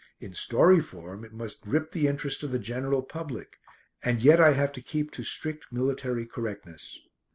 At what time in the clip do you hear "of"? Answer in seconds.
2.41-2.51